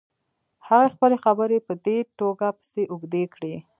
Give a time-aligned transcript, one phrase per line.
[0.67, 3.55] هغه خپلې خبرې په دې توګه پسې اوږدې کړې.